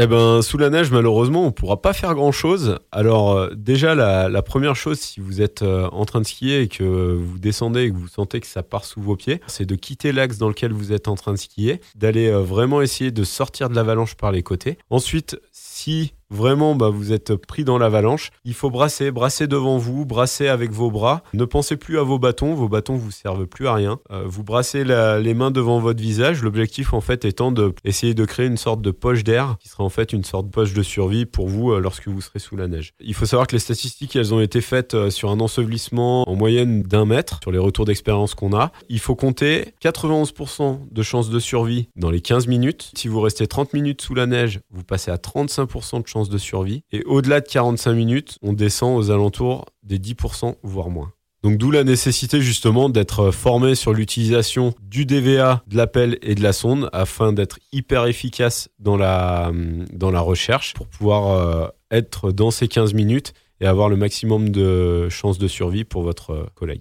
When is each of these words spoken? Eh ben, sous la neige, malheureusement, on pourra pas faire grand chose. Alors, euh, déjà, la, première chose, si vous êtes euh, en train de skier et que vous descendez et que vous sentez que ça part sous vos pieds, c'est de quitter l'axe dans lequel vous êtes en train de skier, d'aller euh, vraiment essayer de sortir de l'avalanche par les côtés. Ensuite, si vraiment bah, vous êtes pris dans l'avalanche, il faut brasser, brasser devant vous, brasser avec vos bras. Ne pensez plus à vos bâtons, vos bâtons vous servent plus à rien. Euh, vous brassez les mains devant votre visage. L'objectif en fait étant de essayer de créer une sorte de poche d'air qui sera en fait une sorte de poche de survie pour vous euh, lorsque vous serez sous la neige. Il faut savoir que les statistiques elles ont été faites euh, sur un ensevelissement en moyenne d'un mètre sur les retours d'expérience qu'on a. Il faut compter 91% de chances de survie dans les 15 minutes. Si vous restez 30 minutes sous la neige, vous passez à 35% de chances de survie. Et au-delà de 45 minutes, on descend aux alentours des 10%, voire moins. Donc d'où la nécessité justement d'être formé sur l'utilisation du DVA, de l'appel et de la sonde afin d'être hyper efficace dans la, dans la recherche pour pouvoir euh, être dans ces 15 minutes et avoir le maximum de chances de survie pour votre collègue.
Eh 0.00 0.06
ben, 0.06 0.42
sous 0.42 0.58
la 0.58 0.70
neige, 0.70 0.92
malheureusement, 0.92 1.44
on 1.44 1.50
pourra 1.50 1.82
pas 1.82 1.92
faire 1.92 2.14
grand 2.14 2.30
chose. 2.30 2.78
Alors, 2.92 3.32
euh, 3.32 3.50
déjà, 3.56 3.96
la, 3.96 4.42
première 4.42 4.76
chose, 4.76 5.00
si 5.00 5.18
vous 5.18 5.42
êtes 5.42 5.62
euh, 5.62 5.88
en 5.90 6.04
train 6.04 6.20
de 6.20 6.24
skier 6.24 6.60
et 6.60 6.68
que 6.68 7.16
vous 7.16 7.40
descendez 7.40 7.82
et 7.82 7.90
que 7.90 7.96
vous 7.96 8.06
sentez 8.06 8.38
que 8.38 8.46
ça 8.46 8.62
part 8.62 8.84
sous 8.84 9.00
vos 9.00 9.16
pieds, 9.16 9.40
c'est 9.48 9.66
de 9.66 9.74
quitter 9.74 10.12
l'axe 10.12 10.38
dans 10.38 10.46
lequel 10.46 10.72
vous 10.72 10.92
êtes 10.92 11.08
en 11.08 11.16
train 11.16 11.32
de 11.32 11.38
skier, 11.38 11.80
d'aller 11.96 12.28
euh, 12.28 12.38
vraiment 12.38 12.80
essayer 12.80 13.10
de 13.10 13.24
sortir 13.24 13.70
de 13.70 13.74
l'avalanche 13.74 14.14
par 14.14 14.30
les 14.30 14.44
côtés. 14.44 14.78
Ensuite, 14.88 15.36
si 15.50 16.12
vraiment 16.30 16.74
bah, 16.74 16.90
vous 16.90 17.12
êtes 17.12 17.34
pris 17.36 17.64
dans 17.64 17.78
l'avalanche, 17.78 18.30
il 18.44 18.54
faut 18.54 18.70
brasser, 18.70 19.10
brasser 19.10 19.46
devant 19.46 19.78
vous, 19.78 20.04
brasser 20.04 20.48
avec 20.48 20.72
vos 20.72 20.90
bras. 20.90 21.22
Ne 21.34 21.44
pensez 21.44 21.76
plus 21.76 21.98
à 21.98 22.02
vos 22.02 22.18
bâtons, 22.18 22.54
vos 22.54 22.68
bâtons 22.68 22.96
vous 22.96 23.10
servent 23.10 23.46
plus 23.46 23.66
à 23.66 23.74
rien. 23.74 23.98
Euh, 24.10 24.24
vous 24.26 24.44
brassez 24.44 24.84
les 24.84 25.34
mains 25.34 25.50
devant 25.50 25.78
votre 25.78 26.00
visage. 26.00 26.42
L'objectif 26.42 26.92
en 26.92 27.00
fait 27.00 27.24
étant 27.24 27.52
de 27.52 27.74
essayer 27.84 28.14
de 28.14 28.24
créer 28.24 28.46
une 28.46 28.56
sorte 28.56 28.82
de 28.82 28.90
poche 28.90 29.24
d'air 29.24 29.56
qui 29.60 29.68
sera 29.68 29.84
en 29.84 29.88
fait 29.88 30.12
une 30.12 30.24
sorte 30.24 30.46
de 30.46 30.50
poche 30.50 30.74
de 30.74 30.82
survie 30.82 31.26
pour 31.26 31.48
vous 31.48 31.72
euh, 31.72 31.80
lorsque 31.80 32.08
vous 32.08 32.20
serez 32.20 32.38
sous 32.38 32.56
la 32.56 32.68
neige. 32.68 32.92
Il 33.00 33.14
faut 33.14 33.26
savoir 33.26 33.46
que 33.46 33.54
les 33.54 33.60
statistiques 33.60 34.16
elles 34.16 34.34
ont 34.34 34.40
été 34.40 34.60
faites 34.60 34.94
euh, 34.94 35.10
sur 35.10 35.30
un 35.30 35.40
ensevelissement 35.40 36.28
en 36.28 36.34
moyenne 36.34 36.82
d'un 36.82 37.04
mètre 37.04 37.40
sur 37.42 37.52
les 37.52 37.58
retours 37.58 37.84
d'expérience 37.84 38.34
qu'on 38.34 38.56
a. 38.56 38.72
Il 38.88 39.00
faut 39.00 39.14
compter 39.14 39.74
91% 39.82 40.80
de 40.90 41.02
chances 41.02 41.30
de 41.30 41.38
survie 41.38 41.88
dans 41.96 42.10
les 42.10 42.20
15 42.20 42.46
minutes. 42.46 42.90
Si 42.94 43.08
vous 43.08 43.20
restez 43.20 43.46
30 43.46 43.72
minutes 43.72 44.02
sous 44.02 44.14
la 44.14 44.26
neige, 44.26 44.60
vous 44.70 44.84
passez 44.84 45.10
à 45.10 45.16
35% 45.16 46.02
de 46.02 46.06
chances 46.06 46.17
de 46.24 46.38
survie. 46.38 46.82
Et 46.90 47.04
au-delà 47.04 47.40
de 47.40 47.46
45 47.46 47.92
minutes, 47.92 48.38
on 48.42 48.52
descend 48.52 48.98
aux 48.98 49.10
alentours 49.10 49.66
des 49.84 49.98
10%, 49.98 50.56
voire 50.62 50.90
moins. 50.90 51.12
Donc 51.44 51.56
d'où 51.56 51.70
la 51.70 51.84
nécessité 51.84 52.40
justement 52.40 52.88
d'être 52.88 53.30
formé 53.30 53.76
sur 53.76 53.92
l'utilisation 53.92 54.74
du 54.82 55.06
DVA, 55.06 55.62
de 55.68 55.76
l'appel 55.76 56.18
et 56.22 56.34
de 56.34 56.42
la 56.42 56.52
sonde 56.52 56.90
afin 56.92 57.32
d'être 57.32 57.60
hyper 57.72 58.06
efficace 58.06 58.68
dans 58.80 58.96
la, 58.96 59.52
dans 59.92 60.10
la 60.10 60.20
recherche 60.20 60.74
pour 60.74 60.88
pouvoir 60.88 61.30
euh, 61.30 61.68
être 61.92 62.32
dans 62.32 62.50
ces 62.50 62.66
15 62.66 62.92
minutes 62.92 63.34
et 63.60 63.66
avoir 63.66 63.88
le 63.88 63.96
maximum 63.96 64.50
de 64.50 65.08
chances 65.08 65.38
de 65.38 65.48
survie 65.48 65.84
pour 65.84 66.02
votre 66.02 66.48
collègue. 66.54 66.76